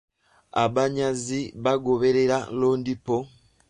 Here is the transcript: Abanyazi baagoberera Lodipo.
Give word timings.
Abanyazi 0.63 1.39
baagoberera 1.63 2.37
Lodipo. 2.59 3.15